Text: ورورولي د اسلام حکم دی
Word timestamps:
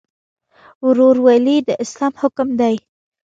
ورورولي 0.87 1.57
د 1.67 1.69
اسلام 1.83 2.13
حکم 2.21 2.47
دی 2.59 2.75